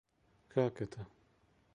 Как 0.47 0.81
это? 0.81 1.05